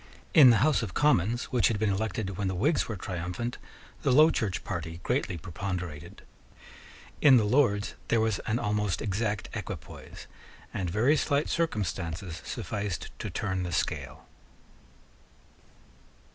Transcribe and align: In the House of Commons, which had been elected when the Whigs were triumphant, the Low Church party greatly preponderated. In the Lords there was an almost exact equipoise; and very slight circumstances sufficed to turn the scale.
In 0.33 0.49
the 0.49 0.55
House 0.65 0.81
of 0.81 0.95
Commons, 0.95 1.43
which 1.51 1.67
had 1.67 1.77
been 1.77 1.91
elected 1.91 2.35
when 2.35 2.47
the 2.47 2.55
Whigs 2.55 2.87
were 2.87 2.95
triumphant, 2.95 3.59
the 4.01 4.11
Low 4.11 4.31
Church 4.31 4.63
party 4.63 4.99
greatly 5.03 5.37
preponderated. 5.37 6.23
In 7.21 7.37
the 7.37 7.43
Lords 7.43 7.93
there 8.07 8.19
was 8.19 8.39
an 8.47 8.57
almost 8.57 8.99
exact 9.03 9.49
equipoise; 9.53 10.25
and 10.73 10.89
very 10.89 11.15
slight 11.15 11.49
circumstances 11.49 12.41
sufficed 12.43 13.11
to 13.19 13.29
turn 13.29 13.61
the 13.61 13.71
scale. 13.71 14.25